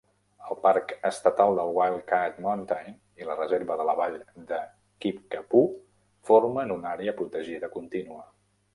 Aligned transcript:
El 0.51 0.55
parc 0.61 0.93
estatal 1.09 1.59
de 1.59 1.65
Wildcat 1.75 2.39
Mountain 2.47 2.97
i 3.23 3.29
la 3.29 3.37
reserva 3.41 3.77
de 3.83 3.87
la 3.91 3.97
vall 4.01 4.19
de 4.55 4.61
Kickapoo 5.05 5.71
formen 6.33 6.77
una 6.81 6.95
àrea 6.99 7.19
protegida 7.25 7.75
contínua. 7.81 8.31